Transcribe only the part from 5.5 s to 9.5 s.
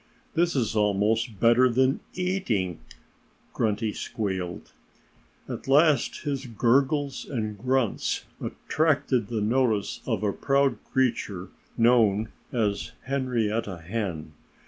last his gurgles and grunts attracted the